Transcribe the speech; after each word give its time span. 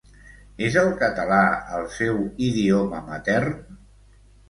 És 0.67 0.77
el 0.83 0.89
català 1.01 1.43
el 1.81 1.87
seu 1.99 2.19
idioma 2.49 3.07
matern? 3.15 3.65